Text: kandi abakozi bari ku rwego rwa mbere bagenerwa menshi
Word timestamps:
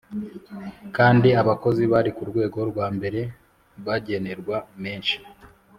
kandi 0.97 1.29
abakozi 1.41 1.83
bari 1.91 2.09
ku 2.17 2.23
rwego 2.29 2.59
rwa 2.69 2.87
mbere 2.97 3.19
bagenerwa 3.85 4.57
menshi 4.83 5.17